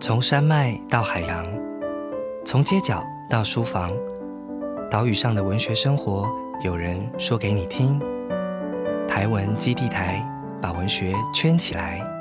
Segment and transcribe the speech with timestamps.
[0.00, 1.44] 从山脉到海洋，
[2.44, 3.90] 从街角到书房，
[4.88, 6.28] 岛屿上的文学生活，
[6.62, 8.00] 有人说给你听。
[9.08, 10.24] 台文基地台
[10.62, 12.17] 把文学圈起来。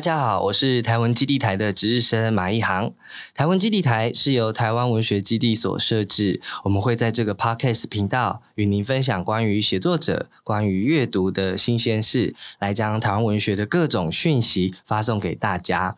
[0.00, 2.90] 大家好，我是台湾基地台的值日生马一航。
[3.34, 15.94] 台湾基地台是由台湾文学基地所设置，我们会在这个 podcast 频道与您分享关于写作者、关于阅读的新鲜事，来将台湾文学的各种讯息发送给大家。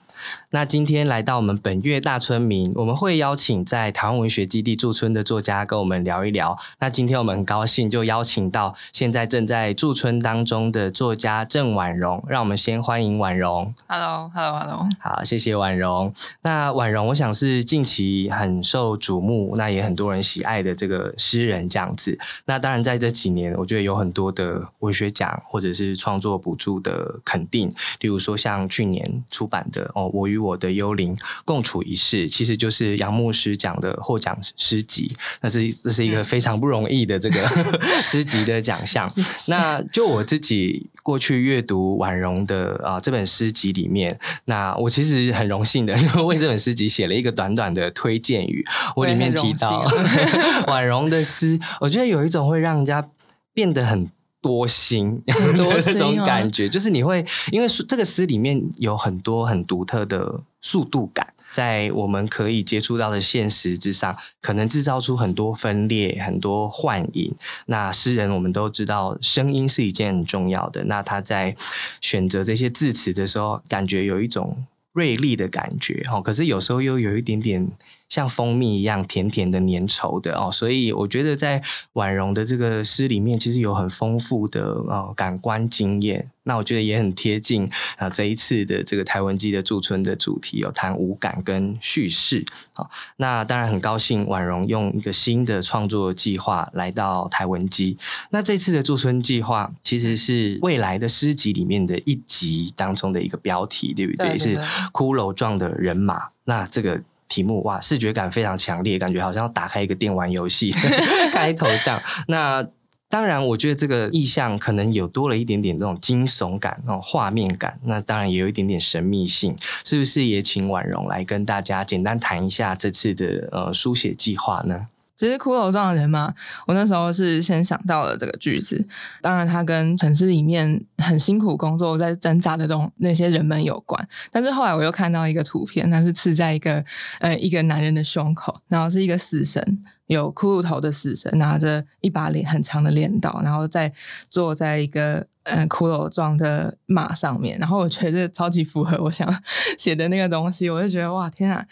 [0.50, 6.58] 那今天来到我们本月大村民，我们会邀请在台湾文学基地驻村的作家跟我们聊一聊。
[6.80, 13.72] 那今天我们很高兴就邀请到现在正在驻村当中的作家郑婉容，让我们先欢迎婉容。
[13.92, 14.88] Hello，Hello，Hello。
[15.00, 16.10] 好，谢谢婉容。
[16.40, 22.18] 那婉容，我想是近期很受瞩目，那也很多人喜爱的这个诗人这样子。
[22.46, 27.68] 那当然，在这几年，我觉得有很多的文学奖或者是创作补助的肯定，
[28.00, 31.14] 例如说像去年出版的哦，《我与我的幽灵
[31.44, 35.14] 共处一室》，其实就是杨牧师奖的获奖诗集。
[35.42, 37.38] 那是这是一个非常不容易的这个
[38.02, 39.06] 诗集的奖项。
[39.48, 40.88] 那就我自己。
[41.02, 48.64] 过去阅读婉容的啊这本诗集里面，那我其实很荣幸的就 为这本诗集写了一个短短的推荐语。
[48.96, 49.84] 我里面提到
[50.68, 53.08] 婉容的诗，我觉得有一种会让人家
[53.52, 54.08] 变得很
[54.40, 55.20] 多心，
[55.56, 61.32] 多这种感觉，就是你会因为这个诗里面有很多很独特的速度感。
[61.52, 67.34] 在我们可以接触到的现实之上，可能制造出很多分裂、很多幻影。
[67.66, 70.84] 那诗人我们都知道，声音是一件很重要的。
[70.84, 71.54] 那他在
[72.00, 77.70] 选择这些字词的时候，感觉有一种锐利的感觉，哦，可是有时候又有一点点。
[78.12, 81.62] 像蜂蜜一样甜甜的粘稠的哦，所以我觉得在
[81.94, 86.28] 婉容的这个诗里面，其实有很丰富的呃感官经验。
[86.42, 92.86] 那我觉得也很贴近啊这一次的这个台文基的驻村的主题，有谈五感跟叙事啊。
[93.16, 97.96] 那当然很高兴婉容用一个新的创作计划来到台文基。
[98.28, 104.36] 那这次的驻村计划其实是未来的诗集里面的一集当中的一个标题，对不对？
[104.36, 104.56] 是
[104.92, 106.28] 骷髅状的人马。
[106.44, 107.00] 那这个。
[107.32, 110.70] 题目哇，视觉感非常强烈，感觉好像要打开一个电玩游戏
[111.32, 111.98] 开头这样。
[112.28, 112.66] 那
[113.08, 117.78] 当然，我觉得这个意象可能有多了一点点那种惊悚感、那种画面感。
[117.84, 120.24] 那当然也有一点点神秘性，是不是？
[120.24, 124.86] 也请婉容来跟大家简单谈一下这次的呃书写计划呢？
[125.22, 126.34] 其实骷髅状的人嘛，
[126.66, 128.84] 我那时候是先想到了这个句子。
[129.20, 134.08] 当然，它跟城市里面很辛苦工作、在挣扎的东那些人们有关。
[134.32, 136.84] 但是后来我又看到一个图片，它是刺在一个
[137.20, 143.92] 呃一个男人的胸口，然后是一个死神，有骷髅头的死神，拿着一把镰很长的镰刀，然后再
[144.28, 147.56] 坐在一个呃骷髅状的马上面。
[147.60, 149.32] 然后我觉得超级符合我想
[149.78, 151.64] 写的那个东西，我就觉得哇天啊，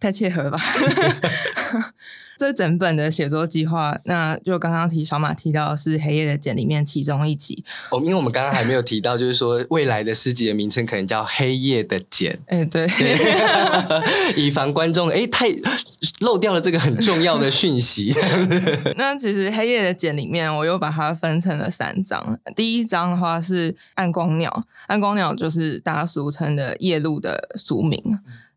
[0.00, 0.58] 太切合了吧！
[2.38, 7.64] 这整本的写作计划，那就刚刚提小马提到是《黑夜的茧》里面其中一集。
[7.90, 12.32] 哦，因为我们刚刚还没有提到，就是说未来的诗集的名称可能叫《黑夜的茧》。
[12.46, 12.88] 哎，对，
[14.40, 15.48] 以防观众哎太
[16.20, 18.14] 漏掉了这个很重要的讯息。
[18.96, 22.38] 那其实《黑夜的茧》里面，我又把它分成了三章。
[22.54, 28.00] 第一章的话是暗光鸟，暗光鸟就是大家俗称的夜鹭的俗名。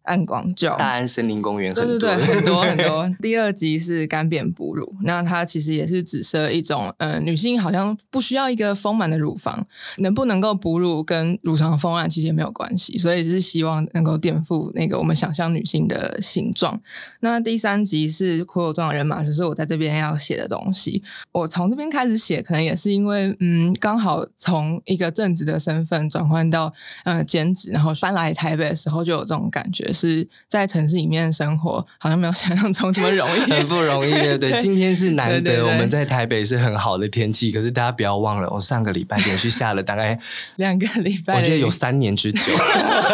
[0.04, 3.10] 暗光教大安森林公园，对对对，很多很多。
[3.22, 9.66] 第二集是干扁哺乳，那它其实也是指涉一种，呃，女性好像不需要一个丰满的乳房，
[9.98, 16.82] 能不能够哺乳跟乳房丰满其实也没有关系，所以是希望能够颠覆那个我们想象女性的形状。
[17.20, 21.04] 那第三集是骷髅状的人马，就是我在这边要写的东西。
[21.32, 26.74] 我从这边开始写，可能也是因为，嗯，刚好从一个正职的身份转换到
[27.04, 29.91] 呃兼职，然后搬来台北的时候就有这种感觉。
[29.92, 34.38] 是在城市里面生活，好像没有想象中这么容易， 很不容易 对。
[34.38, 40.20] 对，今天是难得，我们在台北是很好的天气，可是大家不要忘了，我上个礼拜连续下了大概
[40.58, 42.52] 两个礼拜，我觉得有三年之久，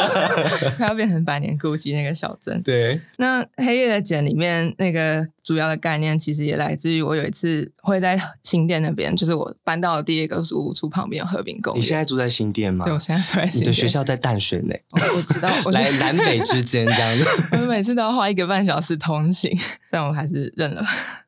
[0.77, 2.62] 快要变成百年孤寂那个小镇。
[2.62, 5.27] 对，那黑夜的茧里面那个。
[5.47, 11.81] 主要的概念其实也来自于我有一次会在新店那边，就是我搬到了第一个租屋处旁边和平公园。
[11.81, 12.83] 你现在住在新店吗？
[12.83, 13.61] 对，我现在住在新店。
[13.61, 14.75] 你的学校在淡水呢？
[15.15, 17.25] 我知道，我来南北之间这样子。
[17.55, 19.57] 我每次都要花一个半小时通勤，
[19.89, 20.85] 但我还是认了。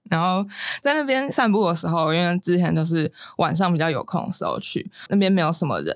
[0.10, 0.46] 然后
[0.82, 5.96] 在那边散步的时候，因为之前都是晚上比较有空的时候去，那边没有什么人。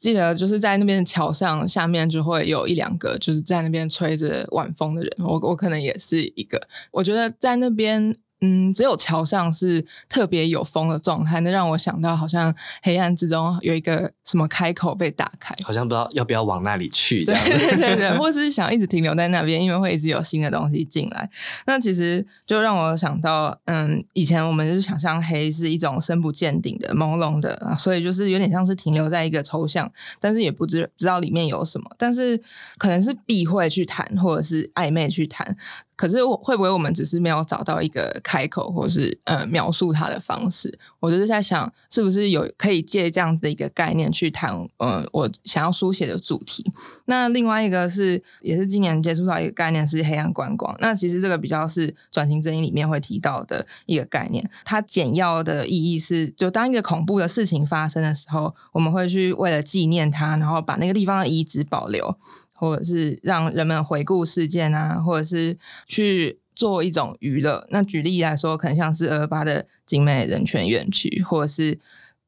[0.00, 6.58] 记得就是在那边的桥上下面就会有一两个就是在那边吹着晚风的人，我我可能也是一个。
[6.90, 21.28] 我觉得在那边嗯，只有桥上是特别有风的状态，那让我想到好像黑暗之中有一个什么开口被打开，好像不知道要不要往那里去，这样对对对， 或是想一直停留在那边，因为会一直有新的东西进来。
[21.66, 32.40] 那其实就让我想到，嗯，以前我们就是想象黑是一种深不见底的、朦胧的，所以就是有点像是停留在一个抽象，但是也不知知道里面有什么，但是
[32.78, 35.56] 可能是避讳去谈，或者是暧昧去谈。
[36.00, 40.78] 可是会不会我们只是没有找到一个开口，或是呃描述它的方式？
[40.98, 46.64] 我就是在想，是不是有可以借这样子的一个概念去谈，呃，我想要书写的主题。
[47.04, 50.74] 那另外一个是，也是今年接触到一个概念是黑暗观光。
[50.80, 54.50] 那其实这个比较是转型正义里面会提到的一个概念。
[54.64, 62.16] 它简要的意义是，就当一个恐怖的事情发生的时候，我们会去为了纪念它，然后把那个地方的遗址保留。
[62.60, 67.66] 或者是让人们回顾事件啊，或者是去做一种娱乐。
[67.70, 71.78] 那举例来说，可能像是二八的精美人权园区，或者是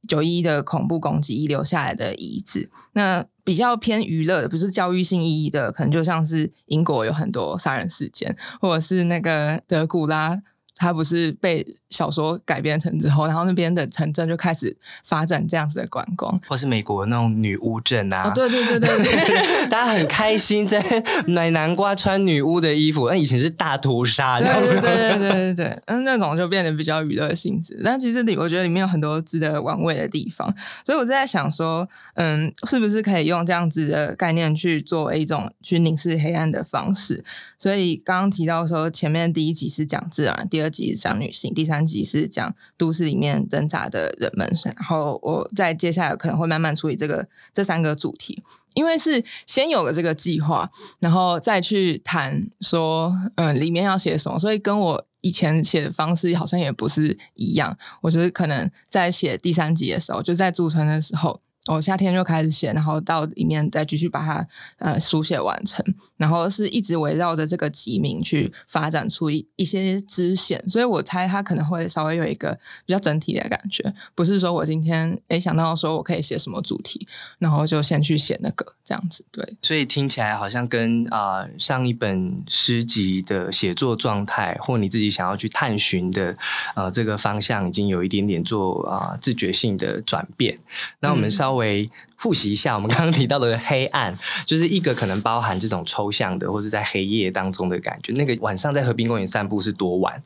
[0.09, 2.71] 九一的恐怖攻击遗留下来的遗址。
[2.95, 10.43] 那比较偏娱乐的，不是教育性意义的，可能就像是英国有很多杀人事件，或者是那个德古拉。
[10.83, 20.83] 它不是被小说改编成之后，然后那边的城镇就开始发展这样子的观光，或是美国那种女巫镇啊，对对对对对， 大家很开心在
[21.29, 30.53] 买南瓜穿女巫的衣服，那以前是大屠杀，对对对对对对，嗯，那种就变得比较娱乐性质，但其实里我觉得里面有很多值得玩味的地方，
[30.85, 37.25] 所以我在想说，嗯，是不是可以用这样子的概念去作为一种去凝视黑暗的方式？
[37.57, 40.72] 所以刚刚提到说，前面第一集是讲自然，第二。
[40.73, 44.51] 集是讲女性，第三集是讲都市里面挣扎的人们。
[44.65, 48.43] 然后我在接下来可能会慢慢处理这个这三个主题，
[48.73, 50.71] 因为是先有了这个计划，
[51.01, 54.39] 然后再去谈说，嗯，里面要写什么。
[54.39, 57.77] 所以跟我以前写的方式好像也不是一样。
[58.01, 61.41] 我觉得可能在写第三集的时候，就在驻村的时候。
[61.67, 64.45] 我夏天就开始写，然后到里面再继续把它
[64.79, 65.85] 呃书写完成，
[66.17, 77.07] 然后是一直围绕着这个集名去发展出一一些支线，所以我猜它可能会稍微有一个比较整体的感觉，不是说我今天诶想到说我可以写什么主题，
[77.39, 79.57] 然后就先去写那个这样子，对。
[79.63, 86.37] 所以听起来好像跟啊上一本诗集的写作状态，或你自己想要去探寻的
[86.75, 90.59] 呃这个方向，已经有一点点做啊自觉性的转变。
[90.99, 91.52] 那我们稍。
[91.53, 98.11] 稍微复习一下我们刚刚提到的黑暗，就是一个可能包含这种抽象的，或是在黑夜当中的感觉。
[98.15, 100.23] 那个晚上在和平公园散步是多晚？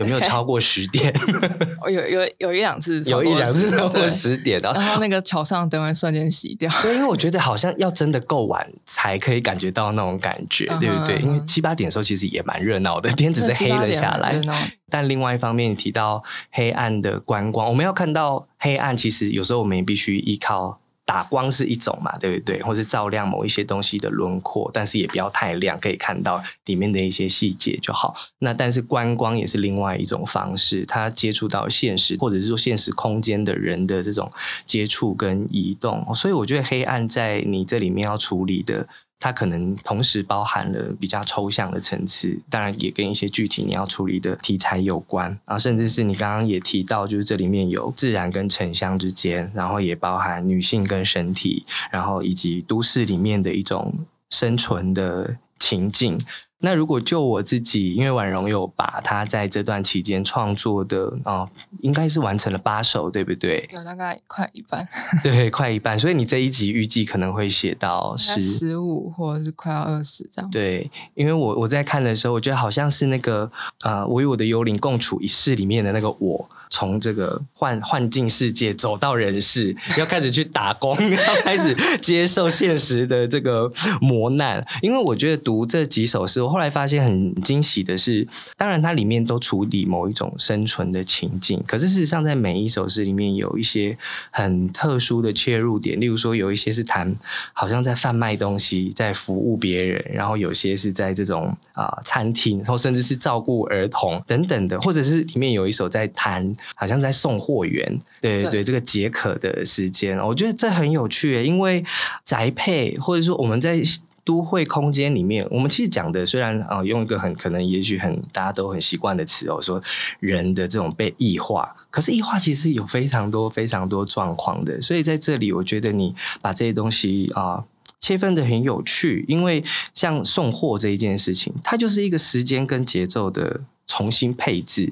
[0.00, 1.14] 有没有超过十点？
[1.88, 6.70] 有有有一两次，有一两次超过十点然后那个桥上灯会瞬间熄掉。
[6.82, 11.18] 对，因为我觉得好像要真的够晚才可以感觉到那种感觉，对不对？
[11.18, 14.40] 因为七八点的时候其实也蛮热闹的，天只是黑了下来。
[14.88, 20.79] 但另外一方面，你提到黑暗的观光，我们要看到黑暗，其实有时候我们也必须依靠。
[21.10, 22.62] 打光是一种嘛，对不对？
[22.62, 28.14] 或是照亮某一些东西的轮廓，但是也不要太亮，可以看到里面的一些细节就好。
[28.38, 34.30] 那但是观光也是另外一种方式，它接触到现实或者是说现实空间的人的这种
[34.64, 38.86] 接触跟移动，所以我觉得黑暗在你这里面要处理的。
[39.20, 53.94] 它可能同时包含了比较抽象的层次，当然也跟一些具体你要处理的题材有关啊，甚至是你刚刚也提到，就是这里面有自然跟城乡之间，然后也包含女性跟身体，然后以及都市里面的一种
[54.30, 56.18] 生存的情境。
[56.60, 61.48] 那如果就我自己，因为婉容有把她在这段期间创作的哦，
[61.80, 63.68] 应该是完成了八首，对不对？
[63.72, 64.86] 有大概快一半，
[65.22, 65.98] 对，快一半。
[65.98, 70.50] 所以你这一集预计可能会写到十十五，或者是快要二十这样。
[70.50, 73.50] 对，因为我我在看的时候，我觉得好像是那个
[73.80, 76.48] 啊，我与我的幽灵共处一室里面的那个我。
[76.72, 83.68] 从这个幻幻境世界走到人世， 要开始去打工，要开始接受现实的这个
[84.00, 84.64] 磨难。
[84.80, 88.26] 因为我觉得读这几首诗，我后来发现很惊喜的是，
[88.56, 93.96] 当然它里面都处理某一种生存的情境，可是事实上在每一首诗里面有一些
[94.30, 95.98] 很特殊的切入点。
[96.00, 97.14] 例如说，有一些是谈
[97.52, 106.54] 好像在贩卖东西，在服务别人；然后有些是在这种啊餐厅，然后甚至是照顾儿童等等的，或者是里面有一首在谈。
[106.74, 111.84] 好像在送货员，对对对，这个解渴的时间，我觉得这很有趣，因为
[112.24, 113.82] 宅配或者说我们在
[114.24, 119.82] 都会空间里面，我们其实讲的虽然啊，用一个很可能也许很大家都很习惯的词哦，说
[120.20, 127.64] 人的这种被异化，可是异化其实有非常多非常多状况的，所以在这里，我觉得你把这些东西啊
[127.98, 133.62] 切分的很有趣，因为像送货这一件事情，它就是一个时间跟节奏的。
[134.00, 134.90] 重新配置。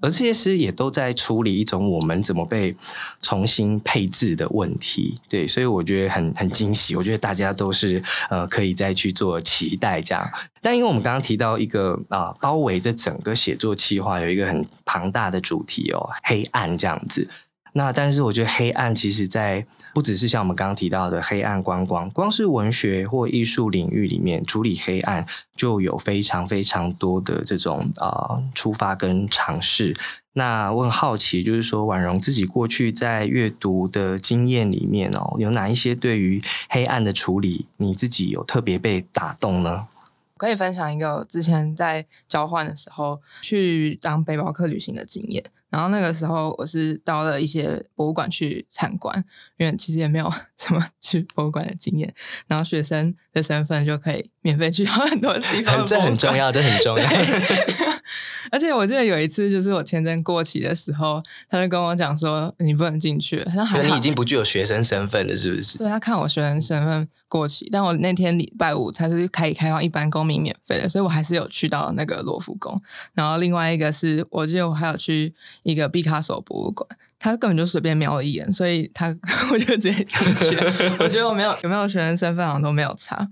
[0.00, 2.76] 而这些诗也都在处理一种我们怎么被
[3.22, 6.94] 重新配置的问题，对，所以我觉得很很惊喜。
[6.94, 10.30] 我觉得大家都是呃可以再去做期待这样。
[10.60, 17.26] 但因为我们刚刚提到一个啊，包围着整个写作计划有一个很庞大的主题哦，黑暗这样子。
[17.76, 25.26] 那但是我觉得黑暗其实，在不只是像我们刚刚提到的黑暗观光，光是文学或艺术领域里面处理黑暗，
[25.56, 29.92] 就有非常非常多的这种啊出发跟尝试。
[30.34, 36.40] 那我很好奇，就是说婉容自己过去在阅读的经验里面哦，有哪一些对于
[36.70, 39.88] 黑暗的处理，你自己有特别被打动呢？
[40.36, 45.42] 可以分享一个之前在交换的时候去当背包客旅行的经验。
[45.74, 49.24] 然后那个时候，我是到了一些博物馆去参观，
[49.56, 52.14] 因为其实也没有 什么去博物馆的经验。
[52.46, 57.04] 然后学生的身份就可以免费去到很多地方，这很重要，这很重要。
[58.52, 72.80] 而且我记得有一次，就是我签证过期的时候，他就跟我讲说：“你不能进去。”他说：“你已经不具有学生身份了，是不是？”对他看我学生身份过期，但我那天礼拜五他是可以开放一般公民免费的，所以我还是有去到那个罗浮宫。
[73.14, 75.34] 然后另外一个是我记得我还有去。
[75.64, 79.08] 一个毕卡索博物馆，他根本就随便瞄了一眼，所以他
[79.52, 80.56] 我就直接进去。
[81.00, 83.28] 我觉得我没有有没有学生身份好像都没有差。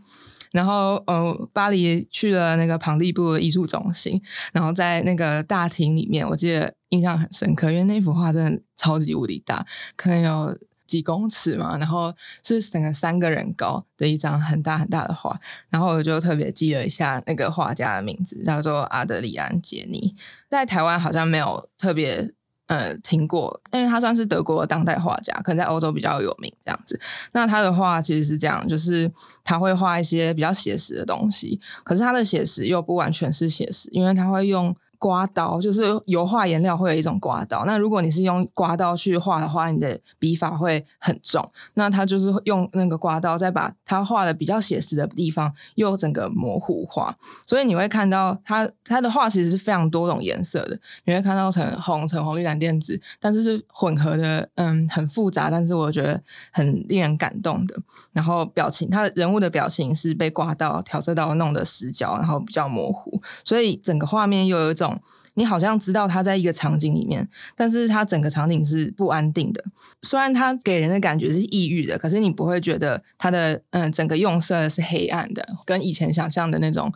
[0.53, 4.21] 然后呃，巴黎去了那个庞蒂布艺术中心，
[4.53, 9.65] 然后在那个大厅里面，我记得印象很深刻，因为那幅画真的超级无敌大，
[9.97, 10.59] 可能有
[10.93, 15.41] 几公尺嘛，然后是整个三个人高的一张很大很大的画。
[15.71, 20.15] 然后我就特别记了一下那个画家的名字，叫做阿德里安·杰尼，
[20.49, 22.33] 在台湾好像没有特别。
[22.69, 26.99] 呃，听过，因为他算是德国的当代画家，可能在欧洲比较有名这样子。
[27.33, 29.13] 那他的画其实是这样，就是
[29.45, 34.75] 他会画一些比较写实的东西，可是他的写实又不完全是写实，因为他会用。
[35.03, 41.51] 刮刀就是油画颜料会有一种刮刀，那如果你是用刮刀去画的话，你的笔法会很重。
[41.75, 57.77] 那他就是用那个刮刀，再把他画的比较写实的地方又整个模糊化，所以你会看到他他的画其实是非常多种颜色的，你会看到橙红、橙红、绿蓝靛紫，但是是混合的，嗯，很复杂，但是我觉得很令人感动的。
[58.13, 64.92] 然后表情，他人物的表情是被刮刀调色到弄的死角，然后比较模糊，所以整个画面又有一种。
[65.35, 69.65] 你好像知道他在一个场景里面，但是他整个场景是不安定的。
[70.03, 76.93] 虽然他给人的感觉是抑郁的，可是你不会觉得他的嗯整个用色是黑暗的，跟以前想象的那种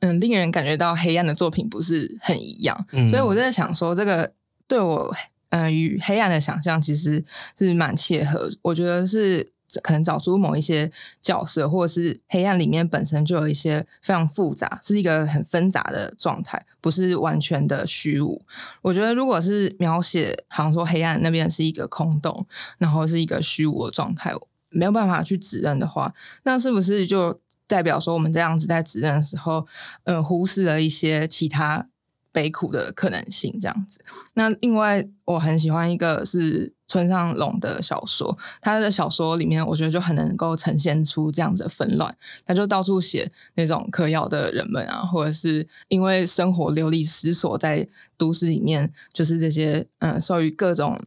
[0.00, 2.86] 嗯令人感觉到黑暗的作品不是很一样。
[3.10, 4.32] 所以我在想说，这个
[4.66, 5.14] 对我
[5.50, 7.24] 嗯与黑暗的想象其实
[7.56, 8.50] 是蛮切合。
[8.62, 9.52] 我觉得是。
[9.82, 18.40] 可能找出某一些角色，或者是黑暗里面本身就有一些非常复杂，是一个很纷杂的状态，不是完全的虚无。
[18.82, 22.46] 我觉得，如果是描写，好像说黑暗那边是一个空洞，
[22.78, 24.32] 然后是一个虚无的状态，
[24.70, 29.66] 没有办法去指认的话，那是不是就代表说我们这样子在指认的时候，
[30.04, 31.88] 嗯，忽视了一些其他？
[32.30, 33.98] 悲苦的可能性，这样子。
[34.34, 42.12] 那另外，我很喜欢一个是村上龙的小说，他的小说里面，我觉得就很能够呈现出这样子的纷乱。
[42.44, 51.00] 他就到处写那种嗑药的人们啊，或者是因为生活流离失所，在都市里面，就是这些嗯，受于各种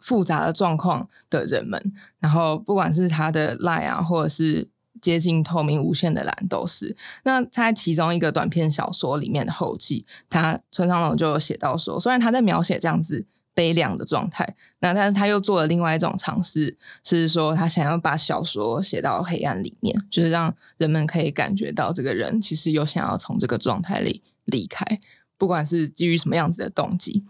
[0.00, 1.92] 复杂的状况的人们。
[2.18, 4.68] 然后，不管是他的赖啊，或者是。
[5.00, 6.96] 接近透明无限的蓝都是。
[7.22, 13.24] 那在其中一个短篇小说里面的后记，他村上龙就写到说，虽然他在描写这样子
[13.58, 25.00] 悲凉的状态，那但是他又做了另外一种尝试，是说他想要把小说写到黑暗里面，就是让人们可以感觉到这个人其实有想要从这个状态里离开，
[25.36, 27.24] 不管是基于什么样子的动机。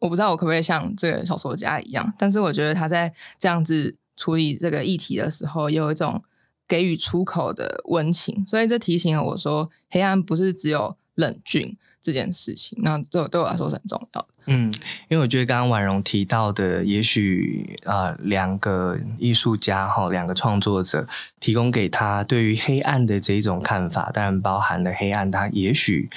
[0.00, 6.24] 我不知道我可不可以像这个小说家一样，但是我觉得他在这样子处理这个议题的时候，有一种。
[6.66, 12.78] 给予出口的温情，所以这提醒了我说，黑暗不是只有冷峻这件事情。
[12.82, 14.28] 那对对我来说是很重要的。
[14.48, 14.70] 嗯，
[15.08, 21.06] 因为我觉得刚刚婉容提到的，也许啊，两个艺术家哈，两个创作者
[21.40, 26.10] 提供给他对于黑暗的这一种看法，当然包含了黑暗，它也许。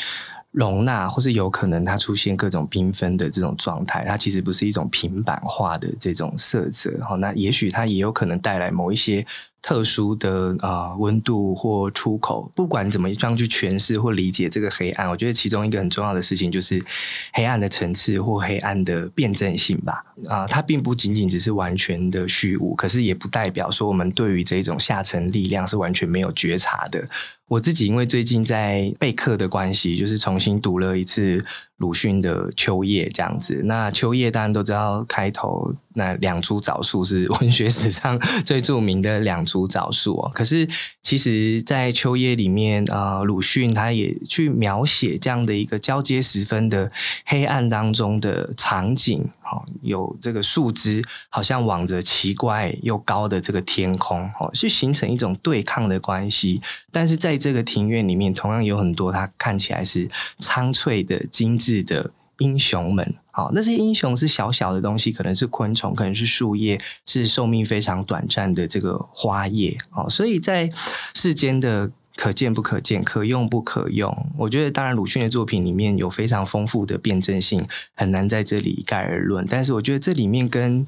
[0.51, 6.99] 容纳，或是有可能它出现各种缤纷的这种状态，它其实不是一种平板化的这种色泽。
[7.03, 9.23] 好，那也许它也有可能带来某一些
[9.61, 16.81] 特殊的啊温度或出口，不管怎么样去诠释或理解这个黑暗，我觉得其中一个很重要的事情就是
[17.33, 20.03] 黑暗的层次或黑暗的辩证性吧。
[20.29, 27.07] 啊，它并不仅仅只是完全的虚无，可是也不代表说我们对于这种下沉力量是完全没有觉察的。
[27.47, 31.43] 我自己因为最近在备课的关系，就是重新读了一次
[31.77, 33.61] 鲁迅的《秋叶》这样子。
[33.63, 40.31] 那《秋叶》大家都知道，开头那两株枣树是文学史上最著名的两株枣树哦。
[40.33, 40.67] 可是
[41.01, 46.91] 其实，在《秋叶》里面啊，鲁迅他也去描写这样的一个交接十分的
[47.25, 49.29] 黑暗当中的场景。
[49.49, 56.61] 哦，有这个树枝好像往着奇怪又高的这个天空，哦，去形成一种对抗的关系。
[56.91, 63.15] 但是在这个庭院里面，同样有很多它看起来是苍翠的、精致的英雄们。
[63.31, 69.77] 好，那些英雄是小小的东西，可能是昆虫，可能是树叶，是寿命非常短暂的这个花叶。
[69.91, 70.71] 哦，所以在
[71.13, 71.91] 世间的。
[72.17, 74.11] 可见不可见，可用不可用。
[74.39, 77.63] 我觉得，当然，鲁迅的作品里面有非常丰富的辩证性，
[77.93, 79.45] 很难在这里一概而论。
[79.47, 80.83] 但是，我觉得这里面跟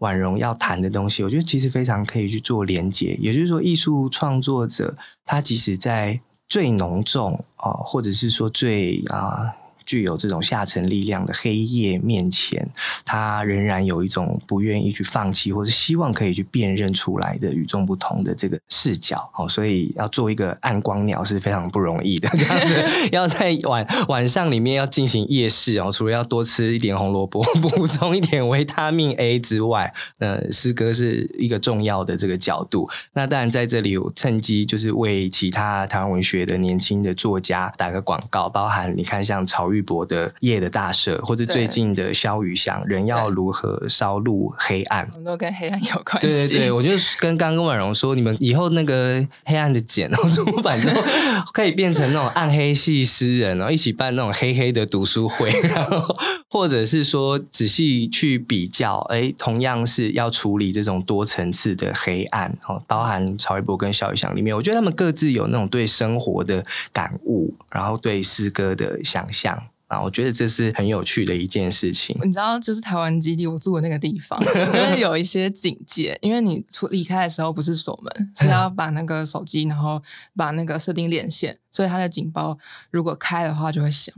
[0.00, 3.16] 婉容要谈的东西，我觉得其实非常可以去做连接。
[3.18, 9.56] 也就是说，艺术创作者他即使在最浓重啊，或者是说最啊。
[9.84, 12.68] 具有这种下沉力量的黑夜面前，
[13.04, 19.30] 他仍然有一种不愿意去放弃，或是希望可以去辨认出来的与众不同的这个视角。
[19.36, 22.28] 哦，所以要做一个暗光鸟是非常不容易的。
[22.38, 32.88] 这样子，要在晚晚上里面要进行夜视哦，除了要多吃一点红萝卜，补充一点维他命 A 之外，呃，诗歌是一个重要的这个角度。
[33.14, 39.79] 那当然在这里，我趁机就是为其他台湾文学的年轻的作家打个广告，包含你看像曹玉。
[39.82, 45.08] 博的夜的大赦，或者最近的萧雨翔，人要如何烧入黑暗？
[45.10, 46.28] 很多跟黑暗有关系。
[46.28, 51.02] 对对对，我就跟刚跟婉容说，你们以后那个黑暗的茧，然后出版之后
[51.52, 56.16] 可以变成那种暗黑系诗人，然后一起办那种黑黑的读书会，然后
[56.48, 69.62] 或者是说仔细去比较，哎，同样是要处理这种多层次的黑暗，哦，包含曹一博跟萧雨翔里面，我觉得他们各自有那种对生活的感悟，然后对诗歌的想象。
[69.90, 72.16] 啊，我觉得这是很有趣的一件事情。
[72.22, 74.40] 你知道，就是台湾基地我住的那个地方，
[74.72, 80.00] 因 为有一些警戒，因为你出离开的时候不是锁门，是要把那个手机，然后
[80.36, 82.56] 把那个设定连线，所以它的警报
[82.92, 84.14] 如果开的话就会响。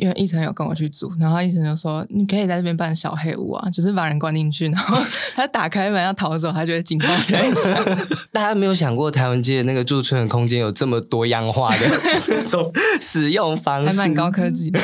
[0.00, 4.96] 因为一晨有跟我去住，然后一晨就说：“你可以在这边办小黑屋啊，就是把人关进去，然后
[5.34, 7.84] 他打开门要逃走，他觉得警报 在响。
[8.32, 11.88] 大家没有想过台湾街的那个驻村的空间有这么多样化的
[12.24, 14.78] 这种使用方式，还蛮高科技的。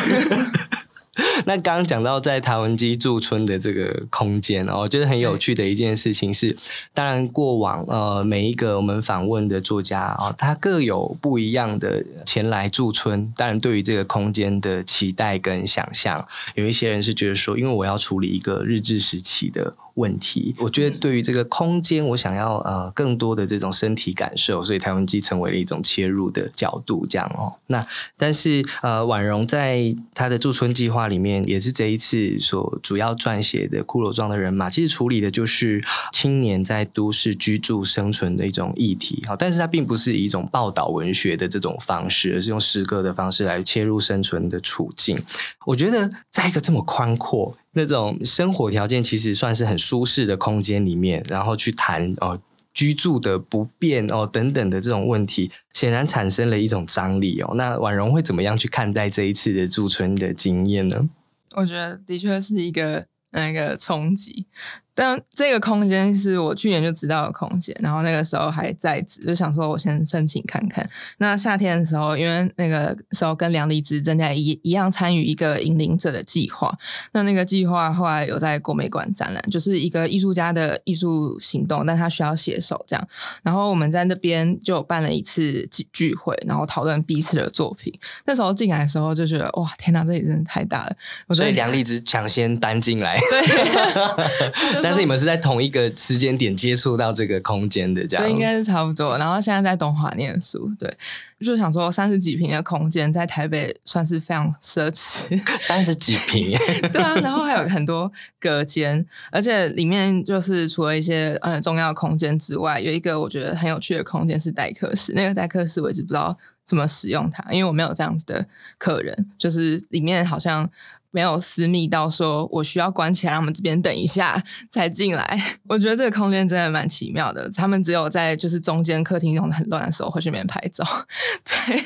[1.47, 6.57] 那刚刚讲到在台湾基驻村的这个空间哦，我觉得很有趣的一件事情是，
[6.95, 19.75] 当然过往呃每一个我们访问的作家哦，他各有不一样的前来驻村，当然对于这个空间的期待跟想象，有一些人是觉得说，因为我要处理一个日治时期的。
[19.95, 27.53] 问题，我觉得对于这个空间，我想要呃更多的这种身体感受，所以台湾机成为了一种切入的角度，这样哦。
[27.67, 39.23] 那但是呃，婉容在他的驻村计划里面，也是这一次所主要撰写的《骷髅状的人马》，其实处理的就是青年在都市居住生存的一种议题。
[39.27, 45.19] 好，但是它并不是以一种报道文学的这种方式，而是用诗歌的方式来切入生存的处境。
[45.67, 47.57] 我觉得在一个这么宽阔。
[47.73, 52.41] 那种生活条件其实算是很舒适的空间里面，然后去谈哦
[52.75, 57.55] 居住的不便哦等等的这种问题，显然产生了一种张力哦。
[57.57, 61.09] 那婉容会怎么样去看待这一次的驻村的经验呢？
[61.57, 64.47] 我觉得的确是一个那个冲击。
[64.95, 70.87] 但这个空间是我去年就知道的空间，然后那个时候还在职，就想说我先申请看看。
[71.17, 76.77] 那夏天的时候，因为那个时候跟梁离子正在一一样参与一个引领者的计划，
[77.13, 83.09] 那那个计划后来有在国美馆展览，就是一个艺术家的艺术行动，但他需要写手这样。
[83.43, 87.93] 然后我们在那边就办了一次聚聚会，然后讨论彼此的作品。
[88.27, 90.95] 那时候进来的时候就觉得哇，天哪，这里真的太大了！
[91.35, 93.19] 所以梁离子抢先搬进来。
[93.19, 94.82] 对。
[94.85, 99.17] 但是你们是在同一个时间点接触到这个空间的，这样应该是差不多。
[99.17, 100.93] 然后现在在东华念书，对，
[101.41, 105.41] 就想说三十几平的空间在台北算是非常奢侈。
[105.63, 106.57] 三十几平，
[106.93, 107.15] 对啊。
[107.17, 115.13] 然后还有很多隔间，而且里面就是除了一些呃重要空间之外，有一个我觉得很有趣的空间是待客室。
[115.15, 118.47] 那个待客室我一直不知道怎么使用它，因为我没有这样子的
[118.79, 120.69] 客人，就是里面好像。
[121.13, 125.41] 没有私密到说我需要关起来，让我们这边等一下才进来。
[125.69, 127.49] 我觉得这个空间真的蛮奇妙的。
[127.51, 130.85] 他们只有在就是中间客厅弄得很乱的时候会去那边拍照。
[131.45, 131.85] 对，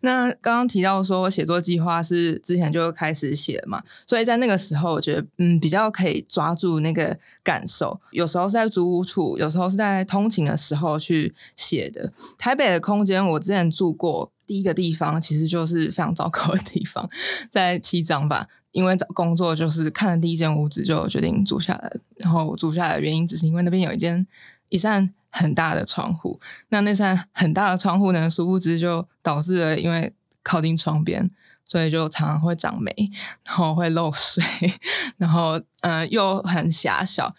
[0.00, 7.98] 那刚刚提到说写作计划是之前就开始写嘛，所以在那个时候我觉得嗯比较可以抓住那个感受。
[8.10, 12.12] 有时候是在租屋处，有时候是在通勤的时候去写的。
[12.36, 14.32] 台北的空间我之前住过。
[14.46, 17.08] 第一个地方其实就是非常糟糕的地方，
[17.50, 18.48] 在七张吧。
[18.72, 24.26] 因为找工作就是看了第一间屋子就决定住下来，然后住下来的原因只是因为那边有一间
[24.68, 26.38] 一扇很大的窗户。
[26.68, 31.30] 那那扇很大的窗户呢，殊不知就导致了因为靠近窗边，
[31.64, 32.92] 所以就常常会长霉，
[33.46, 34.44] 然后会漏水，
[35.16, 37.34] 然后嗯又很狭小，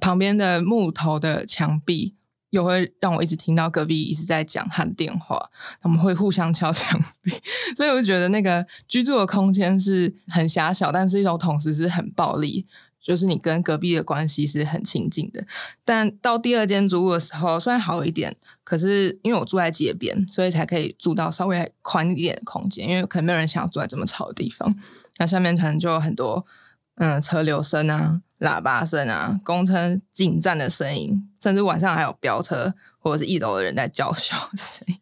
[0.00, 2.14] 旁边的木头的墙壁。
[2.50, 7.32] 又会让我一直听到隔壁一直在讲他的电话，他们会互相敲墙壁，
[7.76, 12.66] 所以我就觉得那个居住的空间是很狭小，但是一种同时是很暴力，
[13.02, 15.46] 就是你跟隔壁的关系是很亲近的。
[15.84, 18.34] 但到第二间租屋的时候，虽然好一点，
[18.64, 24.74] 可是因为我住在街边，所以才可以住到稍微宽一点的空间，因为可能没有人想要住在这么吵的地方。
[25.18, 26.46] 那下面可能就有很多
[26.98, 28.20] 嗯车流声啊。
[28.40, 34.96] 喇叭声啊，公车进站的声音，甚至晚上还有飙车或者是一楼的人在叫嚣声音。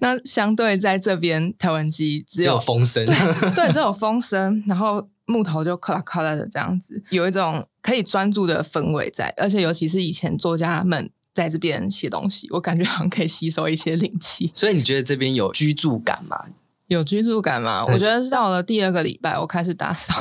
[0.00, 14.50] 那相对在这边台湾机只有风声，对，只有风声，然后木头就咔啦咔啦的这样子，有一种可以专注的氛围在，而且尤其是以前作家们在这边写东西，我感觉好像可以吸收一些灵气。
[14.54, 16.46] 所以你觉得这边有居住感吗？
[16.90, 17.84] 有居住感吗？
[17.86, 20.12] 我觉得是到了第二个礼拜，我开始打扫，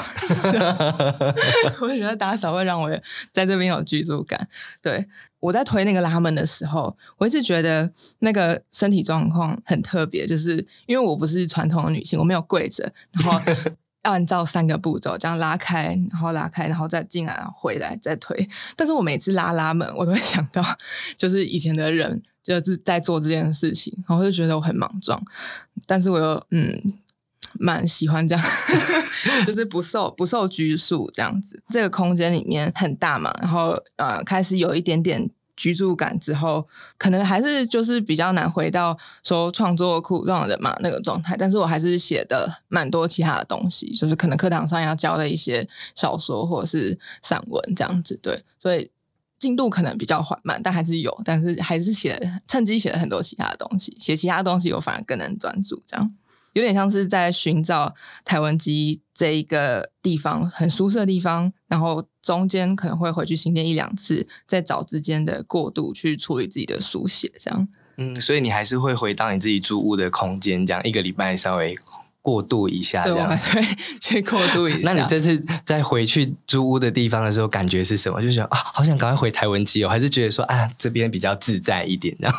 [1.82, 2.88] 我觉得打扫会让我
[3.32, 4.48] 在这边有居住感。
[4.80, 5.08] 对
[5.40, 13.56] 我在推那个拉门的时候，我一直觉得那个身体状况很特别，就是因为我不是传统的女性，我没有跪着，然后要
[14.14, 18.48] 按照三个步骤这样拉开，然后拉开，然后再进来，回来再推。
[18.76, 20.64] 但是我每次拉拉门，我都会想到，
[21.18, 22.22] 就是以前的人。
[22.58, 25.22] 就是在做这件事情，然后就觉得我很莽撞，
[25.86, 26.96] 但是我又嗯
[27.60, 28.46] 蛮喜欢这样，
[29.46, 31.62] 就是不受不受拘束这样子。
[31.70, 41.36] 这个空间里面很大嘛，然后呃开始有一点点居住感之后，可能还是就是比较难回到说创作苦让人嘛那个状态。
[41.38, 48.18] 但是我还是写的蛮多其他的东西，就是可能课堂上要教的一些小说或者是散文这样子。
[48.24, 48.90] 对，所以。
[49.40, 53.96] 进度可能比较缓慢，但还是有，但是还是写，趁机写了很多其他的东西。
[54.00, 56.14] 写其他东西，我反而更能专注，这样
[56.54, 67.68] 有点像是在寻找台湾机这一个地方很舒适的地方，然后中间可能会回去新店一两次，在找之间的过渡去处理自己的书写，这样。
[67.98, 71.78] 嗯，所以你还是会回到你自己住屋的空间，这样一个礼拜稍微。
[72.22, 73.66] 过渡一下，这样对，
[74.00, 74.80] 去过渡一下。
[74.84, 78.22] 那你这次在回去租屋的地方的时候，感觉是什么？
[78.22, 82.36] 就觉得啊，好想赶快回台湾基哦，还是觉得说啊，这边比较自在一点，这样。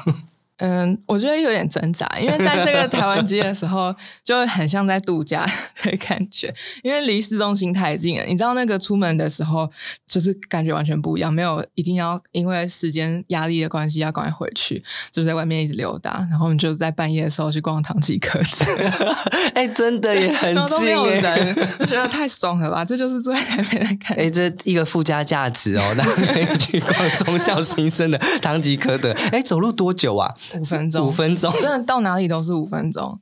[0.60, 5.46] 嗯，我觉得有点挣扎，因为在这个台湾机的时候，就很像在度假
[5.82, 8.24] 的感觉，因为离市中心太近了。
[8.26, 9.68] 你知道那个出门的时候，
[10.06, 16.26] 就是感觉完全不一样，没有一定要因为时间压力的关系要赶快回去，就在外面一直溜达。
[16.30, 19.14] 然后我们就在半夜的时候去逛唐吉诃德，
[19.54, 20.94] 哎，真的也很近
[21.24, 21.46] 哎，
[21.86, 22.84] 觉得太爽了吧？
[22.84, 24.14] 这就是住在台北的感觉。
[24.14, 29.10] 哎，这一个附加价值哦，那 可以去逛中校新生的唐吉诃德。
[29.32, 30.34] 哎，走路多久啊？
[30.58, 33.20] 五分钟，五分钟，真的到哪里都是五分钟，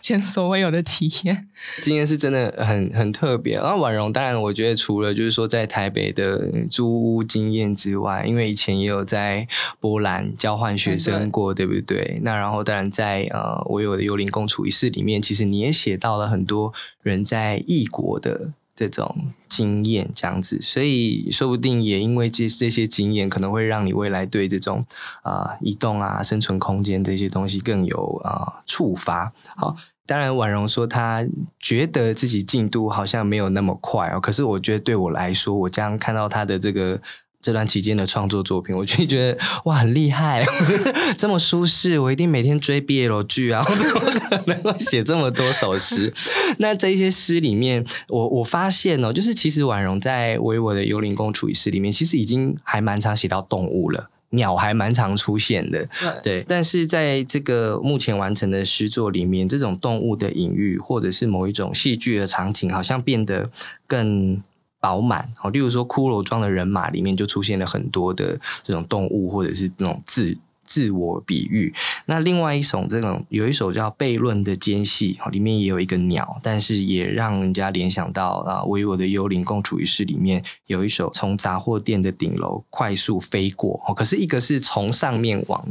[0.00, 1.48] 前所未有的体验。
[1.80, 3.54] 今天是真的很很特别。
[3.54, 9.46] 然后婉容，当然我觉得除了就是说在台北的租屋经验之外，因为以前也有在
[9.80, 12.18] 波兰交换学生过，对不对？
[12.22, 18.52] 那然后当然在呃我有的幽灵共处一室里面，其实你也写到了很多人在异国的。
[18.74, 24.84] 这种经验这样子，所以说不定也因为这这些经验，可能会让你未来对这种
[25.22, 29.32] 啊移动啊生存空间这些东西更有啊触发。
[29.56, 31.24] 好，当然婉容说她
[31.60, 37.00] 觉得自己进度好像没有那么快哦，可是我觉得对我来说，我将看到她的这个。
[37.44, 40.42] 这段期间的创作作品， 我就觉得哇，很厉害，
[41.18, 46.10] 这么舒适，我一定每天追 BL 剧啊， 我怎么可能够写这么多首诗？
[46.56, 55.86] 那这一些诗里面，我我发现哦，就是其实婉容在《为我的幽灵公主》一诗里面，其实已经还蛮常写到动物了，鸟还蛮常出现的，
[56.22, 56.42] 对。
[56.48, 63.50] 但是在这个目前完成的诗作里面，这种动物的隐喻，或者是某一种戏剧的场景，好像变得
[63.86, 64.42] 更。
[64.84, 71.72] 饱满，好，例如说骷髅装的人马里面就出现了很多的这种动物，或者是那种字自我比喻。
[72.04, 85.66] 那另外一首这种有一首叫《悖论的间隙》，里面也有一个鸟，但是也让人家联想到啊，《我与我的幽灵共处一室》里面有一首从杂货店的顶楼快速飞过，可是一个是从上面往。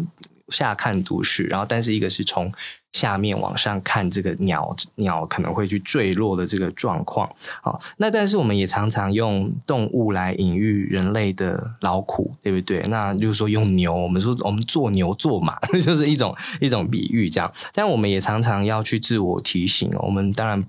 [0.53, 2.51] 下看都市，然后但是一个是从
[2.91, 7.29] 下面往上看这个鸟鸟可能会去坠落的这个状况。
[7.61, 12.81] 好，那但是我们也常常用动物来隐喻人类的劳苦，对不对？
[12.87, 17.51] 那就是说用牛，我们说我们做牛做马， 就是一种一种比喻这样。
[17.73, 20.63] 但我们也常常要去自我提醒，我们当然。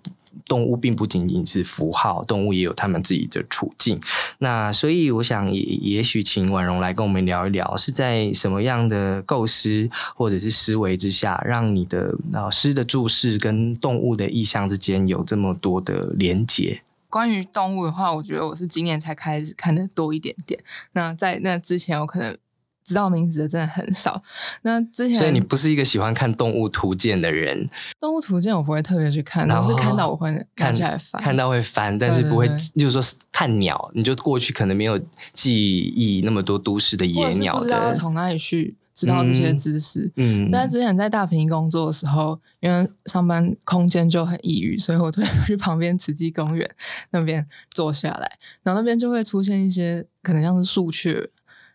[0.46, 4.00] 动物并不仅仅是符号，动物也有他们自己的处境。
[4.38, 16.82] 那所以，我想也也许请婉容来跟我们聊一聊，是在什么样的构思或者是思维之下，让你的老师的注释跟动物的意象之间有这么多的连结？
[17.08, 20.62] 关于动物的话，我觉得我是今年才开始看的多一点点。
[20.92, 22.36] 那在那之前，我可能。
[22.84, 24.22] 知道名字的真的很少。
[24.62, 27.68] 那之前，所以你不是一个喜欢看动物图鉴的人。
[27.98, 35.00] 动物图鉴我不会特别去看，但是看到我会看起来翻，看到会翻，但是不会，就是说看鸟，你就过去可能没有
[35.32, 37.60] 记忆那么多都市的野鸟的。
[37.60, 40.12] 不知道从哪里去知道这些知识。
[40.16, 40.50] 嗯。
[40.52, 46.70] 但之前在大坪工作的时候，因为上班空间就很抑郁，所以我会去旁边慈济公园
[47.12, 51.30] 那边坐下来，然后那边就会出现一些可能像是树雀。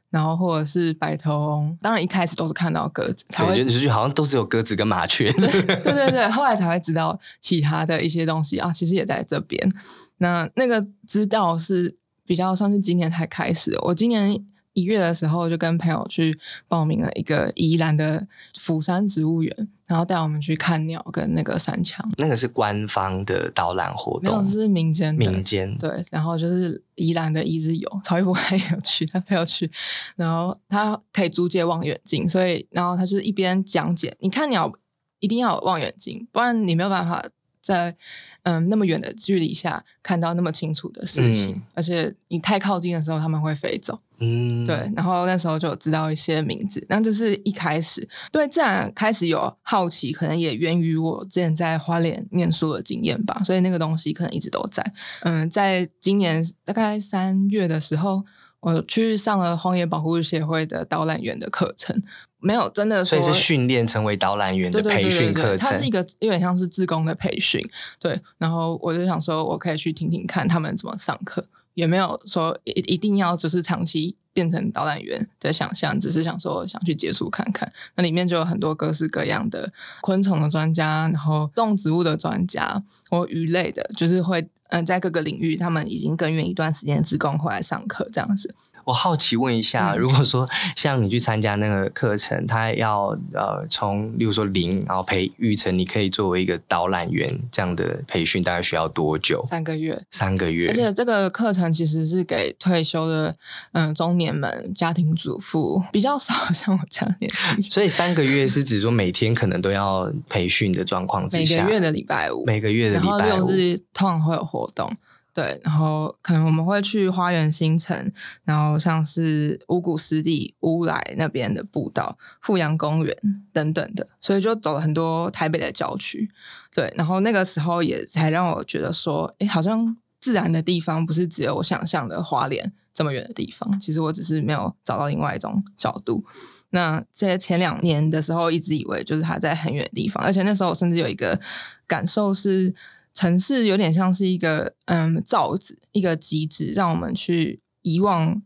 [0.10, 5.32] 然后或者是白头翁，当然一开始都是看到鸽子，才会觉得好像都是有鸽子跟麻雀。
[5.38, 9.72] 对对对，后来才会知道其他的一些东西啊，其实也在这边。
[10.18, 11.96] 那那个知道是
[12.26, 14.44] 比较算是今年才开始，我今年。
[14.74, 18.26] 一月的时候，就跟朋友去报名了一个宜兰的
[18.58, 22.10] 釜山植物园，然后带我们去看鸟跟那个山墙。
[22.18, 25.14] 那个是官方的导览活动，没有是民间。
[25.16, 29.70] 民间对，然后就是宜兰的一日游，曹一博还有去，他非要去，
[30.16, 34.72] 然后他可以租借望远镜，所以然后他就是一边讲解，你看鸟
[35.20, 37.22] 一定要有望远镜，不然你没有办法。
[37.70, 37.96] 在
[38.42, 44.00] 嗯那么远的距离下看到那么清楚的事情，而且你太靠近的时候，他们会飞走。
[44.20, 44.92] 嗯，对。
[44.96, 53.40] 然后那时候就知道一些名字，那这是一开始对自然开始有好奇，可能也源于我之前在花莲念书的经验吧。
[53.44, 54.84] 所以那个东西可能一直都在。
[55.22, 58.26] 嗯，在今年大概三月的时候，
[58.62, 62.02] 我去上了荒野保护协会的导览员的课程。
[62.42, 65.60] 没有真的，所以是训练成为导览员的培训课程。
[65.60, 67.62] 它是一个有点像是自工的培训，
[68.00, 68.20] 对。
[68.38, 77.70] 然后我就想说，我可以去听听看他们怎么上课，也没有说一一定要就是长期变成导览员的想象，只是想说想去接触看看。
[77.96, 79.72] 那里面就有很多各式各样的
[80.02, 88.56] 昆虫的专家，然后动植物的专家或鱼类的，就是会嗯在各个领域，他们已经耕耘一段时间，自工回来上课这样子。
[88.90, 99.44] 我好奇问一下，如果说像你去参加那个课程，他要呃从，例如说零，然后培育成你可以作为一个导览员这样的培训，大概需要多久？
[99.46, 100.70] 三个月，三个月。
[100.70, 103.36] 而且这个课程其实是给退休的
[103.74, 107.70] 嗯中年们、家庭主妇比较少， 像我这样年纪。
[107.70, 114.92] 所以三个月是指说每天可能都要培训的状况之下，每个月的礼拜五，每个月的礼拜五，然后六日通常会有活动。
[115.32, 118.12] 对，然后可能我们会去花园新城，
[118.44, 123.16] 然后像是五谷湿地、乌来那边的步道、富阳公园
[123.54, 126.30] 等等的，所以就走了很多台北的郊区。
[126.74, 133.80] 对，然后那个时候也才让我觉得说，哎，好像自然的地方不是只有我想象的花莲这么远的地方。
[133.80, 136.26] 其实我只是没有找到另外一种角度。
[136.72, 141.40] 那在前两年的时候，一直以为就是它在很远的地方，而且那时候我甚至有一个
[141.88, 142.74] 感受是。
[143.20, 148.42] 城市有点像是一个嗯罩子，一个机制，让我们去遗忘